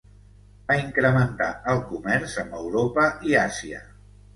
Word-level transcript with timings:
Va 0.71 0.77
incrementar 0.83 1.51
el 1.75 1.85
comerç 1.93 2.37
amb 2.47 2.59
Europa 2.65 3.09
i 3.33 3.41
Àsia. 3.49 3.89